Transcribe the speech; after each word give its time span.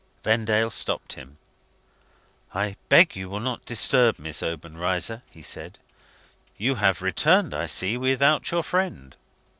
Vendale 0.23 0.71
stopped 0.71 1.13
him. 1.13 1.37
"I 2.55 2.75
beg 2.89 3.15
you 3.15 3.29
will 3.29 3.39
not 3.39 3.67
disturb 3.67 4.17
Miss 4.17 4.41
Obenreizer," 4.41 5.21
he 5.29 5.43
said. 5.43 5.77
"You 6.57 6.73
have 6.73 7.03
returned, 7.03 7.53
I 7.53 7.67
see, 7.67 7.97
without 7.97 8.49
your 8.49 8.63
friend?" 8.63 9.15